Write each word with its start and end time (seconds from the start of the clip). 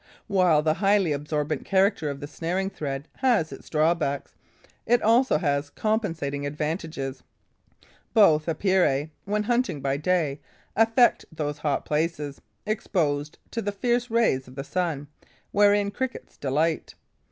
While 0.25 0.63
the 0.63 0.73
highly 0.81 1.11
absorbent 1.11 1.63
character 1.63 2.09
of 2.09 2.21
the 2.21 2.25
snaring 2.25 2.71
thread 2.71 3.07
has 3.17 3.51
its 3.51 3.69
drawbacks, 3.69 4.33
it 4.87 4.99
also 5.03 5.37
has 5.37 5.69
compensating 5.69 6.43
advantages. 6.43 7.21
Both 8.15 8.47
Epeirae, 8.47 9.11
when 9.25 9.43
hunting 9.43 9.79
by 9.79 9.97
day, 9.97 10.41
affect 10.75 11.25
those 11.31 11.59
hot 11.59 11.85
places, 11.85 12.41
exposed 12.65 13.37
to 13.51 13.61
the 13.61 13.71
fierce 13.71 14.09
rays 14.09 14.47
of 14.47 14.55
the 14.55 14.63
sun, 14.63 15.07
wherein 15.51 15.89
the 15.89 15.91
Crickets 15.91 16.35
delight. 16.35 16.95